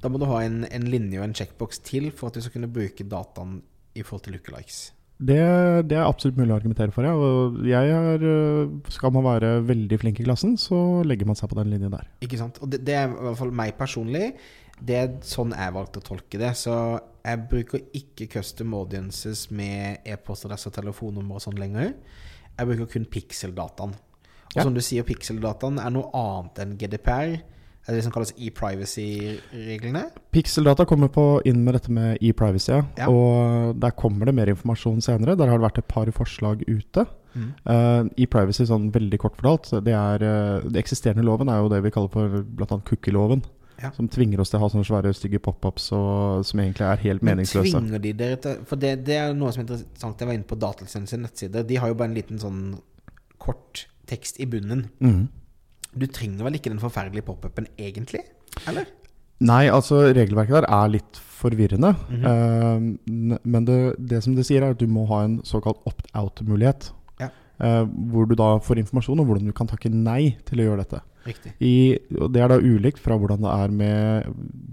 da 0.01 0.09
må 0.09 0.21
du 0.21 0.25
ha 0.31 0.41
en, 0.47 0.63
en 0.65 0.87
linje 0.89 1.21
og 1.21 1.27
en 1.27 1.37
checkbox 1.37 1.83
til 1.85 2.09
for 2.15 2.31
at 2.31 2.39
du 2.39 2.45
skal 2.45 2.57
kunne 2.57 2.73
bruke 2.73 3.05
dataen 3.05 3.59
i 3.93 4.07
forhold 4.07 4.25
til 4.25 4.39
lookalikes. 4.39 4.81
Det, 5.21 5.37
det, 5.85 5.99
er 5.99 6.07
absolutt 6.09 6.39
mulig 6.41 6.55
å 6.55 6.57
argumentere 6.57 6.95
for, 6.95 7.05
ja. 7.05 7.13
Og 7.13 7.61
jeg 7.69 7.93
er, 7.93 8.23
øh, 8.25 8.71
skal 8.89 9.13
man 9.13 9.27
være 9.27 9.51
veldig 9.69 9.99
flink 10.01 10.23
i 10.23 10.25
klassen, 10.25 10.55
så 10.61 11.03
legger 11.05 11.29
man 11.29 11.37
seg 11.37 11.51
på 11.53 11.59
den 11.59 11.69
linjen 11.75 11.93
der. 11.93 12.09
Ikke 12.25 12.41
sant. 12.41 12.61
Og 12.65 12.73
det, 12.73 12.81
det 12.89 12.97
er 12.97 13.11
i 13.11 13.27
hvert 13.27 13.41
fall 13.43 13.53
meg 13.53 13.75
personlig. 13.77 14.31
Det 14.81 14.97
er 14.97 15.11
sånn 15.29 15.53
jeg 15.53 15.77
valgte 15.77 16.01
å 16.01 16.07
tolke 16.07 16.41
det. 16.41 16.55
Så 16.57 16.75
jeg 17.21 17.43
bruker 17.51 17.85
ikke 18.01 18.31
custom 18.39 18.73
audiences 18.79 19.51
med 19.53 20.09
e-postadresse 20.09 20.71
og 20.73 20.79
telefonnummer 20.79 21.37
og 21.37 21.45
sånn 21.45 21.61
lenger. 21.61 21.93
Jeg 22.57 22.71
bruker 22.73 22.89
kun 22.95 23.09
pixel-dataen. 23.13 23.93
Og 24.51 24.57
ja. 24.57 24.65
som 24.65 24.75
du 24.75 24.81
sier, 24.83 25.05
pixel-dataen 25.07 25.83
er 25.83 25.93
noe 25.93 26.09
annet 26.17 26.65
enn 26.65 26.77
GDPR. 26.81 27.37
Er 27.87 27.95
det 27.95 28.01
det 28.01 28.05
som 28.05 28.13
kalles 28.13 28.35
e-privacy-reglene? 28.37 30.03
Pixel-data 30.35 30.85
kommer 30.87 31.09
på 31.13 31.25
inn 31.49 31.63
med 31.65 31.79
dette 31.79 31.93
med 31.95 32.21
e-privacy, 32.23 32.75
ja. 32.77 33.07
Og 33.09 33.79
der 33.81 33.95
kommer 33.97 34.29
det 34.29 34.35
mer 34.37 34.53
informasjon 34.53 35.01
senere. 35.03 35.35
Der 35.39 35.49
har 35.49 35.59
det 35.59 35.65
vært 35.65 35.81
et 35.81 35.89
par 35.89 36.11
forslag 36.15 36.63
ute. 36.69 37.07
Mm. 37.33 37.49
Uh, 37.65 38.11
e-privacy, 38.21 38.67
sånn 38.69 38.91
veldig 38.93 39.21
kort 39.23 39.39
fortalt, 39.39 39.69
det 39.87 39.95
er 39.95 40.23
uh, 40.25 40.67
Det 40.67 40.81
eksisterende 40.83 41.23
loven 41.23 41.49
er 41.49 41.61
jo 41.63 41.71
det 41.71 41.79
vi 41.85 41.93
kaller 41.95 42.11
for 42.13 42.45
bl.a. 42.45 42.79
cookie-loven. 42.91 43.43
Ja. 43.81 43.89
Som 43.97 44.11
tvinger 44.13 44.43
oss 44.43 44.53
til 44.53 44.61
å 44.61 44.67
ha 44.67 44.69
sånne 44.69 44.85
svære, 44.85 45.15
stygge 45.17 45.41
pop-ups 45.41 45.87
som 45.89 46.61
egentlig 46.61 46.85
er 46.85 47.01
helt 47.01 47.23
Men 47.25 47.39
meningsløse. 47.39 47.73
Tvinger 47.73 48.03
de 48.05 48.13
dere 48.13 48.37
til 48.45 48.59
For 48.69 48.77
det, 48.77 48.99
det, 49.07 49.17
er 49.17 49.33
noe 49.33 49.55
som 49.55 49.63
er 49.63 49.71
interessant. 49.71 50.21
Jeg 50.21 50.29
var 50.29 50.37
inne 50.37 50.49
på 50.51 50.59
Datatilsynets 50.61 51.17
nettside. 51.17 51.63
De 51.65 51.79
har 51.81 51.89
jo 51.89 51.97
bare 51.97 52.13
en 52.13 52.19
liten 52.19 52.43
sånn 52.43 52.61
kort 53.41 53.87
tekst 54.11 54.37
i 54.43 54.45
bunnen. 54.51 54.91
Mm. 55.01 55.31
Du 55.97 56.07
trenger 56.07 56.47
vel 56.47 56.59
ikke 56.59 56.73
den 56.73 56.83
forferdelige 56.83 57.27
pop-upen 57.27 57.67
egentlig? 57.79 58.23
Eller? 58.69 58.89
Nei, 59.41 59.65
altså 59.73 60.03
regelverket 60.13 60.61
der 60.61 60.69
er 60.69 60.93
litt 60.93 61.21
forvirrende. 61.41 61.95
Mm 62.11 62.23
-hmm. 62.23 63.35
uh, 63.35 63.39
men 63.43 63.65
det, 63.65 63.95
det, 63.99 64.23
som 64.23 64.37
det 64.37 64.47
sier, 64.47 64.63
er 64.63 64.71
at 64.71 64.81
du 64.81 64.87
må 64.87 65.07
ha 65.07 65.25
en 65.25 65.41
såkalt 65.45 65.81
opt-out-mulighet. 65.87 66.93
Ja. 67.21 67.29
Uh, 67.61 67.89
hvor 68.13 68.25
du 68.25 68.35
da 68.35 68.59
får 68.59 68.79
informasjon 68.79 69.21
om 69.21 69.27
hvordan 69.27 69.47
du 69.47 69.53
kan 69.53 69.67
takke 69.67 69.89
nei 69.89 70.37
til 70.45 70.61
å 70.61 70.65
gjøre 70.65 70.85
dette. 70.85 71.01
I, 71.61 71.99
det 72.09 72.41
er 72.41 72.49
da 72.49 72.57
ulikt 72.57 72.99
fra 72.99 73.17
hvordan 73.17 73.45
det 73.45 73.51
er 73.53 73.69
med 73.69 74.25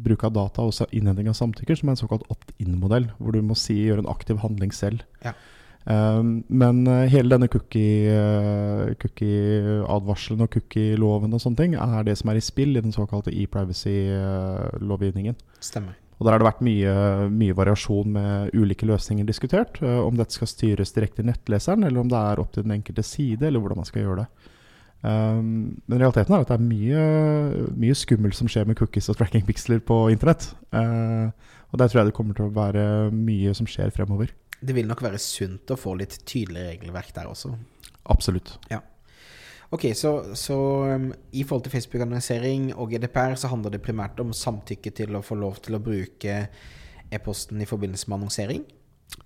bruk 0.04 0.24
av 0.24 0.34
data 0.34 0.62
og 0.62 0.96
innhenting 0.96 1.28
av 1.28 1.36
samtykker, 1.36 1.76
som 1.76 1.90
er 1.90 1.92
en 1.92 2.04
såkalt 2.04 2.24
opt-in-modell, 2.30 3.10
hvor 3.18 3.32
du 3.32 3.42
må 3.42 3.56
si, 3.56 3.76
gjøre 3.88 4.06
en 4.06 4.12
aktiv 4.12 4.38
handling 4.38 4.74
selv. 4.74 5.04
Ja. 5.26 5.34
Um, 5.88 6.44
men 6.52 6.82
uh, 6.84 7.08
hele 7.08 7.32
denne 7.32 7.48
cookie-advarselen 7.48 10.42
uh, 10.42 10.44
cookie 10.44 10.44
og 10.44 10.52
cookie-loven 10.52 11.32
og 11.32 11.40
sånne 11.40 11.56
ting 11.62 11.80
er 11.80 12.04
det 12.04 12.20
som 12.20 12.28
er 12.28 12.36
i 12.42 12.44
spill 12.44 12.76
i 12.76 12.84
den 12.84 12.92
såkalte 12.92 13.32
e-privacy-lovgivningen. 13.32 15.32
Stemmer. 15.64 15.96
Og 16.18 16.26
Der 16.26 16.34
har 16.34 16.42
det 16.42 16.50
vært 16.50 16.66
mye, 16.66 17.30
mye 17.30 17.54
variasjon 17.56 18.10
med 18.18 18.50
ulike 18.58 18.90
løsninger 18.90 19.26
diskutert. 19.30 19.80
Uh, 19.80 20.04
om 20.04 20.18
dette 20.20 20.34
skal 20.36 20.52
styres 20.52 20.92
direkte 20.92 21.24
i 21.24 21.30
nettleseren, 21.30 21.88
eller 21.88 22.04
om 22.04 22.12
det 22.12 22.20
er 22.20 22.36
opp 22.44 22.52
til 22.52 22.68
den 22.68 22.76
enkelte 22.76 23.04
side, 23.08 23.48
eller 23.48 23.64
hvordan 23.64 23.80
man 23.80 23.88
skal 23.88 24.04
gjøre 24.04 24.20
det. 24.26 24.30
Um, 25.08 25.80
men 25.88 26.02
realiteten 26.02 26.34
er 26.34 26.42
at 26.44 26.52
det 26.52 26.58
er 26.58 26.68
mye, 26.68 27.00
mye 27.80 27.96
skummelt 27.96 28.36
som 28.36 28.48
skjer 28.52 28.68
med 28.68 28.76
cookies 28.80 29.10
og 29.14 29.18
tracking 29.22 29.46
pixler 29.48 29.80
på 29.80 30.12
internett. 30.12 30.44
Uh, 30.76 31.32
og 31.72 31.80
der 31.80 31.88
tror 31.88 32.00
jeg 32.02 32.08
det 32.12 32.18
kommer 32.18 32.34
til 32.36 32.48
å 32.50 32.56
være 32.56 32.84
mye 33.14 33.54
som 33.56 33.68
skjer 33.70 33.90
fremover 33.96 34.30
det 34.60 34.76
vil 34.76 34.88
nok 34.90 35.04
være 35.06 35.20
sunt 35.22 35.74
å 35.74 35.80
få 35.80 35.96
litt 36.00 36.20
tydelig 36.26 36.66
regelverk 36.72 37.14
der 37.16 37.30
også. 37.30 37.54
Absolutt. 38.10 38.56
Ja. 38.72 38.82
Ok, 39.70 39.90
så, 40.00 40.36
så 40.40 40.58
um, 40.96 41.10
i 41.36 41.44
forhold 41.44 41.66
til 41.66 41.74
Facebook-annonsering 41.76 42.70
og 42.76 42.94
GDPR 42.94 43.36
så 43.36 43.52
handler 43.52 43.76
det 43.76 43.84
primært 43.84 44.20
om 44.24 44.32
samtykke 44.34 44.94
til 44.96 45.18
å 45.18 45.24
få 45.26 45.36
lov 45.36 45.60
til 45.66 45.76
å 45.76 45.84
bruke 45.84 46.38
e-posten 47.12 47.62
i 47.62 47.68
forbindelse 47.68 48.08
med 48.08 48.20
annonsering? 48.22 48.64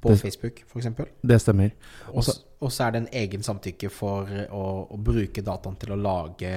På 0.02 0.10
det, 0.10 0.18
Facebook, 0.22 0.64
f.eks.? 0.66 0.88
Det 1.22 1.38
stemmer. 1.42 1.76
Og 2.14 2.26
så 2.26 2.88
er 2.88 2.94
det 2.94 3.04
en 3.04 3.14
egen 3.22 3.46
samtykke 3.46 3.90
for 3.94 4.30
å, 4.50 4.66
å 4.90 4.98
bruke 4.98 5.46
dataen 5.46 5.78
til 5.82 5.94
å 5.94 6.00
lage 6.00 6.52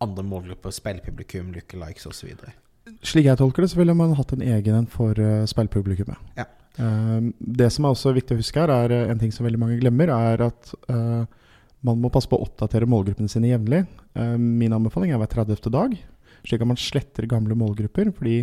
andre 0.00 0.24
målgrupper, 0.24 0.72
speilpublikum, 0.72 1.52
lookalikes 1.56 2.08
osv. 2.08 2.32
Slik 3.04 3.28
jeg 3.28 3.40
tolker 3.40 3.64
det, 3.64 3.72
så 3.72 3.80
ville 3.82 3.96
man 3.96 4.16
hatt 4.16 4.32
en 4.32 4.44
egen 4.44 4.80
en 4.80 4.88
for 4.88 5.16
uh, 5.20 5.44
speilpublikummet. 5.48 6.32
Ja. 6.40 6.48
Eh, 6.78 7.18
det 7.38 7.70
som 7.74 7.86
er 7.86 7.94
også 7.94 8.14
viktig 8.16 8.36
å 8.36 8.40
huske 8.40 8.62
her, 8.62 8.72
er 8.72 8.94
eh, 8.94 9.10
en 9.10 9.20
ting 9.20 9.32
som 9.34 9.46
veldig 9.46 9.60
mange 9.60 9.80
glemmer, 9.80 10.12
er 10.14 10.46
at 10.50 10.72
eh, 10.92 11.24
man 11.86 12.00
må 12.00 12.12
passe 12.12 12.28
på 12.30 12.38
å 12.38 12.44
oppdatere 12.44 12.88
målgruppene 12.90 13.30
sine 13.32 13.52
jevnlig. 13.52 13.84
Eh, 14.14 14.36
min 14.38 14.74
anbefaling 14.76 15.14
er 15.14 15.20
hver 15.22 15.32
30. 15.32 15.70
dag, 15.72 15.96
slik 16.44 16.62
at 16.62 16.70
man 16.70 16.80
sletter 16.80 17.28
gamle 17.30 17.56
målgrupper. 17.58 18.12
Fordi 18.16 18.42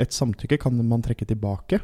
et 0.00 0.14
samtykke 0.16 0.58
kan 0.60 0.78
man 0.80 1.04
trekke 1.04 1.28
tilbake. 1.28 1.82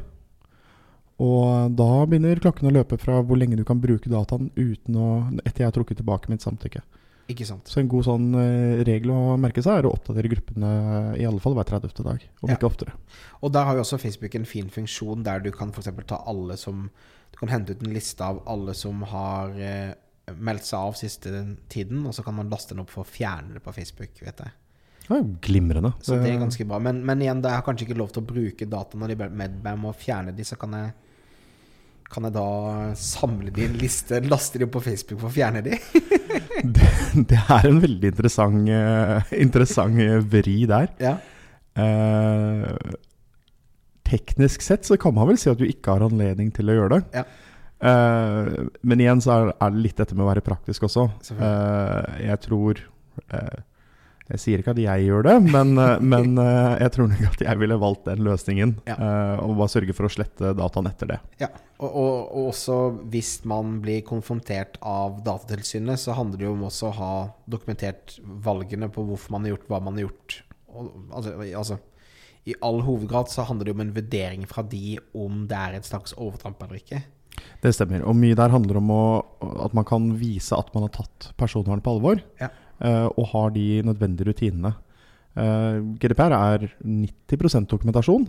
Og 1.19 1.75
da 1.75 1.89
begynner 2.07 2.39
klokken 2.39 2.69
å 2.69 2.73
løpe 2.73 2.97
fra 2.99 3.19
hvor 3.19 3.39
lenge 3.39 3.59
du 3.59 3.65
kan 3.67 3.81
bruke 3.81 4.11
dataen 4.11 4.47
uten 4.55 4.95
å, 4.95 5.09
etter 5.43 5.65
jeg 5.65 5.71
har 5.71 5.75
trukket 5.75 5.99
tilbake 5.99 6.31
mitt 6.31 6.45
samtykke. 6.45 6.81
Ikke 7.29 7.45
sant. 7.45 7.69
Så 7.69 7.77
en 7.81 7.89
god 7.91 8.07
sånn 8.07 8.27
eh, 8.41 8.79
regel 8.87 9.11
å 9.13 9.37
merke 9.37 9.61
seg 9.61 9.79
er 9.83 9.87
å 9.87 9.93
oppdatere 9.93 10.31
gruppene 10.31 10.69
i 11.19 11.27
alle 11.29 11.41
fall 11.43 11.53
hver 11.57 11.67
30. 11.69 12.03
dag, 12.07 12.23
om 12.41 12.49
Ja. 12.49 12.55
ikke 12.57 12.69
oftere. 12.71 12.95
Og 13.45 13.53
der 13.53 13.67
har 13.67 13.77
jo 13.77 13.83
også 13.85 13.99
Facebook 14.01 14.33
en 14.35 14.45
fin 14.49 14.69
funksjon 14.73 15.23
der 15.23 15.39
du 15.45 15.51
kan 15.53 15.69
f.eks. 15.69 15.91
ta 16.09 16.23
alle 16.25 16.57
som 16.57 16.89
Du 17.31 17.37
kan 17.37 17.49
hente 17.53 17.71
ut 17.77 17.83
en 17.85 17.93
liste 17.93 18.25
av 18.25 18.41
alle 18.49 18.73
som 18.73 19.03
har 19.05 19.53
eh, 19.61 19.93
meldt 20.35 20.65
seg 20.65 20.79
av 20.79 20.95
siste 20.97 21.29
tiden, 21.69 22.01
og 22.09 22.13
så 22.17 22.23
kan 22.25 22.33
man 22.35 22.49
laste 22.49 22.73
den 22.73 22.81
opp 22.81 22.89
for 22.89 23.05
å 23.05 23.07
fjerne 23.07 23.53
det 23.53 23.61
på 23.63 23.71
Facebook, 23.73 24.17
vet 24.25 24.41
jeg. 24.43 24.51
Det 25.07 25.15
er 25.17 25.29
glimrende. 25.41 25.93
Så 26.01 26.17
det 26.21 26.33
er 26.33 26.41
ganske 26.41 26.65
bra. 26.69 26.77
Men, 26.79 26.99
men 27.05 27.21
igjen, 27.21 27.39
jeg 27.41 27.53
har 27.53 27.63
kanskje 27.65 27.85
ikke 27.87 27.97
lov 28.01 28.11
til 28.13 28.21
å 28.23 28.27
bruke 28.29 28.67
data 28.69 28.97
når 28.97 29.13
de 29.13 29.29
med 29.29 29.55
meg 29.63 29.79
må 29.81 29.93
fjerne 29.97 30.33
de, 30.35 30.43
så 30.45 30.57
kan 30.59 30.73
jeg 30.77 30.91
kan 32.09 32.25
jeg 32.25 32.33
da 32.33 32.45
samle 32.97 33.51
de 33.53 33.63
i 33.63 33.67
en 33.69 33.75
liste, 33.79 34.21
laste 34.25 34.59
de 34.59 34.65
opp 34.65 34.73
på 34.77 34.85
Facebook 34.87 35.21
for 35.21 35.29
å 35.29 35.35
fjerne 35.35 35.61
de? 35.65 35.77
det, 36.77 36.89
det 37.29 37.41
er 37.41 37.67
en 37.69 37.81
veldig 37.83 38.11
interessant, 38.13 38.71
uh, 38.73 39.35
interessant 39.37 40.01
eh, 40.01 40.17
vri 40.33 40.63
der. 40.69 40.89
Ja. 41.01 41.13
Uh, 41.77 42.73
teknisk 44.09 44.65
sett 44.65 44.89
så 44.89 44.97
kan 44.99 45.13
man 45.15 45.29
vel 45.29 45.37
si 45.37 45.51
at 45.51 45.61
du 45.61 45.67
ikke 45.67 45.95
har 45.95 46.07
anledning 46.07 46.49
til 46.55 46.71
å 46.71 46.79
gjøre 46.79 46.97
det. 46.97 47.21
Ja. 47.21 47.27
Uh, 47.79 48.67
men 48.81 49.05
igjen 49.05 49.21
så 49.23 49.35
er, 49.35 49.53
er 49.53 49.75
det 49.75 49.85
litt 49.85 50.01
dette 50.01 50.17
med 50.17 50.25
å 50.25 50.31
være 50.31 50.45
praktisk 50.45 50.89
også. 50.89 51.05
Jeg 51.29 52.41
tror 52.47 52.81
Jeg 54.29 54.41
sier 54.43 54.61
ikke 54.61 54.75
at 54.75 54.81
jeg 54.81 55.07
gjør 55.07 55.25
det, 55.25 55.35
men, 55.47 55.71
eh, 55.81 56.03
men 56.13 56.37
eh, 56.41 56.75
jeg 56.83 56.93
tror 56.93 57.09
nok 57.09 57.23
at 57.31 57.41
jeg 57.47 57.61
ville 57.61 57.79
valgt 57.81 58.05
den 58.05 58.21
løsningen. 58.27 58.75
Ja. 58.89 58.97
eh, 58.97 59.41
og 59.41 59.55
bare 59.57 59.73
sørge 59.73 59.95
for 59.97 60.05
å 60.05 60.11
slette 60.13 60.53
dataen 60.57 60.89
etter 60.91 61.13
det. 61.15 61.19
Ja, 61.41 61.49
og, 61.79 61.89
og, 61.89 62.13
og 62.27 62.49
også 62.51 62.77
hvis 63.09 63.33
man 63.49 63.79
blir 63.83 64.03
konfrontert 64.05 64.77
av 64.85 65.21
Datatilsynet, 65.25 66.01
så 66.01 66.17
handler 66.17 66.41
det 66.41 66.49
jo 66.49 66.53
om 66.53 66.67
også 66.69 66.91
å 66.91 66.97
ha 66.99 67.13
dokumentert 67.49 68.19
valgene 68.45 68.91
på 68.93 69.07
hvorfor 69.09 69.33
man 69.35 69.47
har 69.47 69.55
gjort 69.55 69.69
hva 69.71 69.81
man 69.87 69.97
har 69.97 70.09
gjort. 70.09 70.41
Og, 70.69 70.91
altså, 71.09 71.35
altså, 71.63 71.79
I 72.45 72.57
all 72.65 72.83
hovedgrad 72.85 73.33
så 73.33 73.47
handler 73.49 73.69
det 73.69 73.77
om 73.77 73.85
en 73.87 73.95
vurdering 73.97 74.45
fra 74.49 74.61
de 74.61 74.99
om 75.17 75.47
det 75.49 75.57
er 75.57 75.79
et 75.79 75.89
slags 75.89 76.13
overtramp 76.17 76.61
eller 76.67 76.83
ikke. 76.83 77.01
Det 77.63 77.71
stemmer. 77.73 78.03
Og 78.07 78.17
mye 78.17 78.37
der 78.37 78.51
handler 78.53 78.79
om 78.79 78.89
å, 78.93 79.03
at 79.65 79.75
man 79.77 79.87
kan 79.87 80.11
vise 80.19 80.53
at 80.57 80.69
man 80.75 80.85
har 80.85 80.93
tatt 81.01 81.31
personvernet 81.39 81.85
på 81.85 81.97
alvor, 81.97 82.21
Ja. 82.41 82.53
Eh, 82.81 83.07
og 83.17 83.27
har 83.33 83.49
de 83.55 83.81
nødvendige 83.85 84.29
rutinene. 84.29 84.73
Eh, 85.37 85.79
GDPR 85.99 86.33
er 86.35 86.67
90 86.83 87.67
dokumentasjon. 87.69 88.27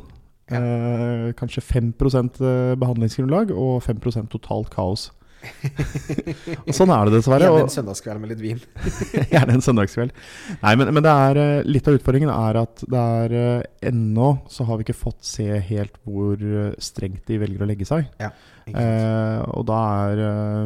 Ja. 0.50 0.60
Eh, 0.60 1.32
kanskje 1.38 1.62
5 1.62 1.94
eh, 2.40 2.76
behandlingsgrunnlag 2.76 3.50
og 3.50 3.82
5% 3.82 4.28
totalt 4.28 4.70
kaos. 4.70 5.12
og 6.66 6.74
sånn 6.76 6.92
er 6.92 7.08
det 7.08 7.16
dessverre. 7.16 7.48
Gjerne 7.48 7.64
en 7.66 7.72
søndagskveld 7.72 8.22
med 8.22 8.32
litt 8.32 8.42
vin. 8.42 8.60
Gjerne 9.32 9.56
en 9.56 9.64
søndagskveld. 9.64 10.14
Nei, 10.60 10.74
men, 10.80 10.92
men 10.96 11.06
det 11.06 11.14
er, 11.26 11.40
eh, 11.42 11.68
litt 11.68 11.88
av 11.88 11.96
utfordringen 11.96 12.32
er 12.32 12.60
at 12.60 12.84
det 12.90 13.04
er 13.24 13.36
eh, 13.40 13.88
ennå 13.90 14.30
så 14.52 14.66
har 14.68 14.78
vi 14.78 14.88
ikke 14.88 14.98
fått 15.00 15.20
se 15.26 15.48
helt 15.70 16.00
hvor 16.04 16.40
eh, 16.40 16.72
strengt 16.82 17.24
de 17.30 17.40
velger 17.42 17.64
å 17.64 17.70
legge 17.70 17.88
seg. 17.88 18.08
Sant? 18.20 18.46
Eh, 18.70 19.40
og 19.56 19.64
da 19.66 19.78
er 20.06 20.20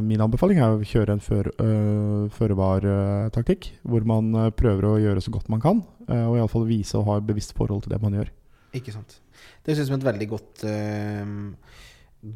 min 0.04 0.20
anbefaling 0.20 0.58
er 0.60 0.74
å 0.74 0.84
kjøre 0.84 1.16
en 1.16 1.22
før, 1.24 1.50
øh, 1.62 2.24
føre-var-taktikk, 2.34 3.70
hvor 3.88 4.06
man 4.08 4.32
prøver 4.58 4.88
å 4.88 4.96
gjøre 5.00 5.22
så 5.24 5.32
godt 5.34 5.50
man 5.52 5.62
kan, 5.62 5.84
øh, 6.08 6.24
og 6.32 6.38
iallfall 6.38 6.66
vise 6.68 6.98
og 6.98 7.06
ha 7.08 7.20
et 7.20 7.28
bevisst 7.28 7.54
forhold 7.56 7.84
til 7.86 7.94
det 7.94 8.02
man 8.02 8.16
gjør. 8.18 8.32
Ikke 8.74 8.94
sant. 8.94 9.20
Det 9.64 9.76
synes 9.76 9.88
jeg 9.88 9.94
er 9.94 10.02
et 10.02 10.10
veldig 10.10 10.28
godt, 10.28 10.64
øh, 10.68 11.54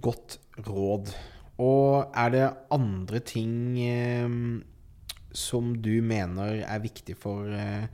godt 0.01 0.39
råd. 0.69 1.13
Og 1.59 2.15
er 2.15 2.35
det 2.35 2.45
andre 2.75 3.23
ting 3.27 3.79
eh, 3.83 4.37
som 5.35 5.73
du 5.83 5.99
mener 6.07 6.63
er 6.63 6.85
viktig 6.85 7.17
for, 7.19 7.49
eh, 7.51 7.89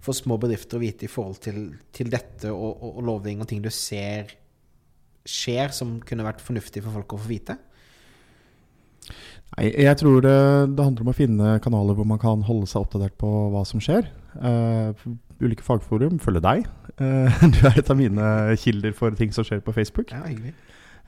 for 0.00 0.16
små 0.16 0.36
bedrifter 0.40 0.78
å 0.78 0.82
vite 0.82 1.08
i 1.08 1.12
forhold 1.12 1.40
til, 1.44 1.62
til 1.94 2.12
dette 2.12 2.52
og, 2.52 2.76
og, 2.76 2.98
og 2.98 3.08
lovgivning 3.08 3.46
og 3.46 3.50
ting 3.50 3.64
du 3.64 3.72
ser 3.72 4.36
skjer, 5.28 5.72
som 5.76 5.98
kunne 6.04 6.26
vært 6.26 6.44
fornuftig 6.44 6.82
for 6.84 7.00
folk 7.00 7.14
å 7.14 7.20
få 7.20 7.30
vite? 7.30 7.58
Nei, 9.56 9.70
jeg 9.84 9.96
tror 10.00 10.20
det, 10.24 10.36
det 10.76 10.84
handler 10.84 11.04
om 11.04 11.12
å 11.12 11.16
finne 11.16 11.54
kanaler 11.64 11.96
hvor 11.96 12.08
man 12.08 12.20
kan 12.20 12.44
holde 12.46 12.68
seg 12.70 12.84
oppdatert 12.84 13.16
på 13.20 13.30
hva 13.52 13.64
som 13.68 13.82
skjer. 13.82 14.08
Eh, 14.38 15.06
ulike 15.42 15.64
fagforum 15.64 16.20
følger 16.22 16.44
deg. 16.44 16.66
Eh, 17.00 17.44
du 17.54 17.60
er 17.64 17.80
et 17.80 17.92
av 17.92 17.98
mine 17.98 18.32
kilder 18.60 18.96
for 18.96 19.16
ting 19.18 19.32
som 19.34 19.46
skjer 19.46 19.64
på 19.64 19.74
Facebook. 19.76 20.12
Ja, 20.14 20.24
hyggelig. 20.28 20.54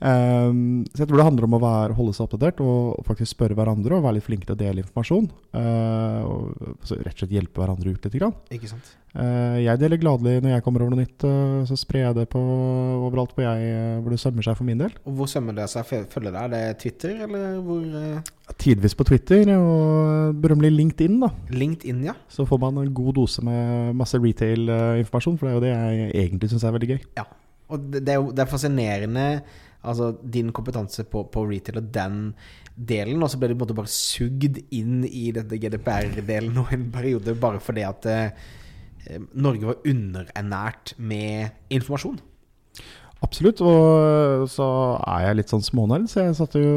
Um, 0.01 0.87
så 0.95 1.03
jeg 1.03 1.11
tror 1.11 1.21
det 1.21 1.27
handler 1.27 1.45
om 1.45 1.55
å 1.59 1.61
være, 1.61 1.97
holde 1.99 2.15
seg 2.17 2.25
oppdatert 2.25 2.63
og, 2.65 2.95
og 2.97 3.05
faktisk 3.05 3.35
spørre 3.35 3.57
hverandre 3.59 3.99
og 3.99 4.07
være 4.07 4.17
litt 4.17 4.25
flinke 4.25 4.49
til 4.49 4.57
å 4.57 4.61
dele 4.63 4.81
informasjon. 4.81 5.27
Uh, 5.53 6.21
og 6.25 6.71
altså, 6.79 6.97
rett 7.03 7.13
og 7.13 7.21
slett 7.21 7.35
hjelpe 7.37 7.61
hverandre 7.61 7.93
ut 7.93 8.09
litt. 8.09 8.17
Grann. 8.21 8.33
Ikke 8.57 8.71
sant? 8.71 8.95
Uh, 9.13 9.59
jeg 9.61 9.77
deler 9.83 10.01
gladelig 10.01 10.41
når 10.41 10.55
jeg 10.55 10.65
kommer 10.65 10.85
over 10.87 10.95
noe 10.95 11.05
nytt, 11.05 11.27
uh, 11.29 11.61
så 11.69 11.77
sprer 11.77 12.07
jeg 12.07 12.17
det 12.17 12.25
på 12.33 12.41
overalt 12.41 13.35
på 13.37 13.45
jeg, 13.45 13.77
hvor 14.01 14.15
det 14.15 14.21
sømmer 14.23 14.47
seg 14.47 14.57
for 14.57 14.69
min 14.71 14.81
del. 14.81 14.97
Og 15.05 15.21
hvor 15.21 15.31
sømmer 15.31 15.57
det 15.61 15.69
seg 15.73 15.85
Følger 15.91 16.09
følge 16.15 16.33
deg? 16.33 16.41
Er 16.47 16.55
det 16.55 16.81
Twitter, 16.81 17.17
eller 17.27 17.61
hvor 17.67 17.85
Tidvis 18.61 18.97
på 18.99 19.05
Twitter 19.07 19.53
og 19.55 20.41
berømmelig 20.41 20.73
LinkedIn. 20.75 21.21
da 21.21 21.29
LinkedIn, 21.53 22.01
ja. 22.09 22.17
Så 22.33 22.49
får 22.49 22.59
man 22.65 22.81
en 22.81 22.95
god 22.97 23.21
dose 23.21 23.45
med 23.45 23.93
masse 24.01 24.19
retail-informasjon, 24.19 25.37
for 25.39 25.47
det 25.47 25.53
er 25.53 25.59
jo 25.59 25.65
det 25.67 25.75
jeg 25.75 26.13
egentlig 26.25 26.51
syns 26.55 26.65
er 26.65 26.75
veldig 26.79 26.95
gøy. 26.95 27.03
Ja. 27.21 27.29
Og 27.71 27.85
det, 27.93 28.03
det 28.07 28.17
er 28.17 28.31
det 28.35 28.43
er 28.43 28.51
fascinerende 28.51 29.27
Altså 29.83 30.11
din 30.21 30.51
kompetanse 30.53 31.05
på, 31.09 31.23
på 31.33 31.45
retail 31.49 31.79
og 31.81 31.91
den 31.95 32.17
delen, 32.77 33.23
og 33.25 33.31
så 33.33 33.39
ble 33.41 33.49
du 33.49 33.55
på 33.55 33.61
en 33.61 33.67
måte 33.67 33.77
bare 33.79 33.93
sugd 33.93 34.59
inn 34.77 35.05
i 35.09 35.31
dette 35.37 35.57
GDPR-delen 35.61 36.53
nå 36.57 36.67
en 36.73 36.89
periode 36.93 37.35
bare 37.41 37.61
fordi 37.65 37.85
at 37.89 38.09
eh, 38.09 38.49
Norge 39.35 39.71
var 39.71 39.81
underernært 39.89 40.95
med 41.01 41.51
informasjon. 41.73 42.19
Absolutt, 43.21 43.61
og 43.61 44.47
så 44.49 44.67
er 45.05 45.27
jeg 45.27 45.37
litt 45.41 45.51
sånn 45.53 45.65
smånerd, 45.65 46.07
så 46.09 46.23
jeg 46.25 46.37
satte 46.39 46.61
jo 46.63 46.77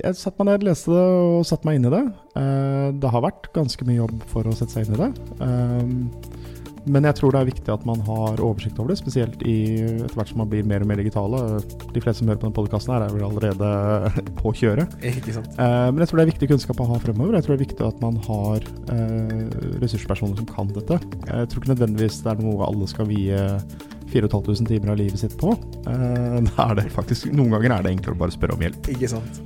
Jeg 0.00 0.16
satte 0.16 0.40
meg 0.40 0.48
ned, 0.54 0.64
leste 0.70 0.94
det 0.94 1.02
og 1.02 1.44
satte 1.44 1.68
meg 1.68 1.76
inn 1.76 1.88
i 1.90 1.92
det. 1.92 2.04
Eh, 2.40 2.86
Det 3.04 3.10
har 3.12 3.24
vært 3.24 3.50
ganske 3.56 3.84
mye 3.88 4.00
jobb 4.00 4.24
for 4.32 4.48
å 4.48 4.54
sette 4.56 4.72
seg 4.78 4.88
inn 4.88 4.96
i 4.96 5.02
det. 5.02 5.10
Men 6.86 7.06
jeg 7.08 7.16
tror 7.16 7.32
det 7.32 7.40
er 7.40 7.48
viktig 7.48 7.72
at 7.72 7.84
man 7.88 8.00
har 8.04 8.40
oversikt 8.44 8.78
over 8.82 8.92
det, 8.92 8.98
spesielt 9.00 9.40
i, 9.48 9.54
etter 10.04 10.18
hvert 10.18 10.30
som 10.32 10.42
man 10.42 10.50
blir 10.52 10.66
mer 10.68 10.84
og 10.84 10.90
mer 10.90 11.00
digitale. 11.00 11.40
De 11.94 12.02
fleste 12.04 12.20
som 12.20 12.28
hører 12.28 12.40
på 12.42 12.48
denne 12.48 12.58
podkasten 12.58 12.92
er 12.96 13.06
vel 13.14 13.24
allerede 13.24 13.70
på 14.40 14.52
kjøret. 14.60 14.96
Ikke 15.00 15.36
sant? 15.38 15.48
Eh, 15.56 15.86
Men 15.94 16.02
jeg 16.04 16.10
tror 16.10 16.20
det 16.20 16.26
er 16.26 16.32
viktig 16.34 16.50
kunnskap 16.52 16.82
å 16.84 16.88
ha 16.90 16.98
fremover. 17.02 17.38
Jeg 17.38 17.46
tror 17.46 17.54
det 17.54 17.60
er 17.60 17.64
viktig 17.66 17.86
at 17.88 18.02
man 18.04 18.20
har 18.28 18.68
eh, 18.92 19.46
ressurspersoner 19.82 20.40
som 20.42 20.50
kan 20.50 20.72
dette. 20.76 21.00
Jeg 21.30 21.50
tror 21.52 21.62
ikke 21.62 21.72
nødvendigvis 21.74 22.20
det 22.24 22.34
er 22.34 22.44
noe 22.44 22.68
alle 22.68 22.90
skal 22.90 23.08
vie 23.08 23.40
4500 24.14 24.70
timer 24.70 24.94
av 24.94 25.00
livet 25.00 25.20
sitt 25.20 25.36
på. 25.40 25.54
Eh, 25.90 26.38
da 26.50 26.68
er 26.70 26.80
det 26.80 26.88
faktisk, 26.94 27.30
noen 27.34 27.56
ganger 27.56 27.78
er 27.78 27.86
det 27.86 27.94
enklere 27.96 28.16
å 28.16 28.22
bare 28.24 28.34
spørre 28.34 28.56
om 28.56 28.64
hjelp. 28.64 28.92
Ikke 28.94 29.10
sant. 29.16 29.42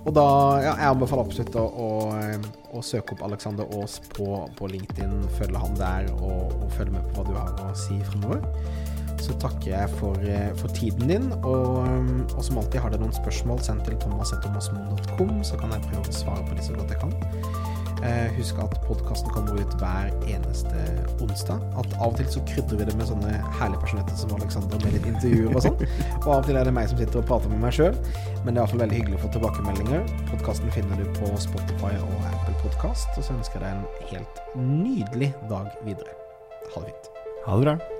Og 0.00 0.14
da 0.16 0.26
ja, 0.64 0.70
Jeg 0.80 0.94
anbefaler 0.94 1.26
absolutt 1.26 1.56
å, 1.60 1.64
å, 1.68 1.88
å 2.78 2.84
søke 2.84 3.16
opp 3.16 3.24
Alexander 3.26 3.68
Aas 3.76 3.98
på, 4.14 4.28
på 4.56 4.70
LinkedIn, 4.72 5.26
følge 5.36 5.60
han 5.60 5.76
der 5.76 6.08
og, 6.16 6.54
og 6.56 6.70
følge 6.76 6.96
med 6.96 7.10
på 7.10 7.20
hva 7.20 7.26
du 7.28 7.36
har 7.36 7.66
å 7.66 7.74
si 7.76 7.98
fremover. 8.08 8.44
Så 9.20 9.34
takker 9.36 9.74
jeg 9.74 9.90
for, 9.98 10.16
eh, 10.24 10.48
for 10.56 10.72
tiden 10.72 11.10
din. 11.12 11.26
Og, 11.42 11.84
og 12.32 12.40
som 12.44 12.60
alltid, 12.62 12.80
har 12.80 12.94
dere 12.94 13.04
noen 13.04 13.16
spørsmål, 13.16 13.60
send 13.64 13.84
til 13.84 13.98
thomas.thomasmoen.com, 14.00 15.34
så 15.44 15.60
kan 15.60 15.76
jeg 15.76 15.84
prøve 15.90 16.08
å 16.08 16.16
svare 16.22 16.46
på 16.48 16.56
de 16.56 16.64
så 16.64 16.78
godt 16.78 16.94
jeg 16.96 17.02
kan. 17.02 17.12
Eh, 18.00 18.32
husk 18.38 18.56
at 18.64 18.78
podkasten 18.86 19.28
kommer 19.34 19.60
ut 19.60 19.74
hver 19.76 20.08
eneste 20.24 20.86
onsdag. 21.30 21.62
At 21.80 21.94
Av 21.98 22.08
og 22.10 22.18
til 22.18 22.28
så 22.34 22.42
krydrer 22.48 22.80
vi 22.80 22.88
det 22.90 22.96
med 22.98 23.08
sånne 23.10 23.36
herlige 23.58 23.82
personetter 23.84 24.18
som 24.20 24.34
Alexander 24.36 24.82
med 24.84 24.96
litt 24.96 25.08
intervjuer 25.12 25.54
og 25.54 25.64
sånn. 25.66 25.78
Og 26.18 26.28
av 26.28 26.36
og 26.40 26.48
til 26.48 26.60
er 26.60 26.68
det 26.68 26.74
meg 26.76 26.90
som 26.90 27.00
sitter 27.00 27.22
og 27.22 27.28
prater 27.30 27.52
med 27.52 27.62
meg 27.64 27.76
sjøl. 27.76 27.94
Men 28.44 28.52
det 28.52 28.58
er 28.58 28.62
iallfall 28.64 28.84
veldig 28.84 29.00
hyggelig 29.00 29.20
å 29.20 29.22
få 29.26 29.32
tilbakemeldinger. 29.38 30.04
Podkasten 30.32 30.74
finner 30.76 31.00
du 31.00 31.06
på 31.20 31.30
Spotify 31.46 31.94
og 32.00 32.28
Apple 32.32 32.58
Podkast. 32.64 33.14
Og 33.16 33.26
så 33.26 33.36
ønsker 33.38 33.60
jeg 33.60 33.66
deg 33.66 33.78
en 33.78 34.12
helt 34.12 34.44
nydelig 34.58 35.32
dag 35.52 35.72
videre. 35.86 36.18
Ha 36.74 36.84
det 36.84 36.92
fint. 36.92 37.10
Ha 37.46 37.56
det 37.56 37.66
bra. 37.68 37.99